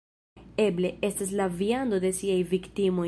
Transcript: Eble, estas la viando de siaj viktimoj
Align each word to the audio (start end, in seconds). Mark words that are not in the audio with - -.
Eble, 0.63 0.91
estas 1.09 1.31
la 1.41 1.47
viando 1.61 2.01
de 2.07 2.13
siaj 2.21 2.41
viktimoj 2.55 2.99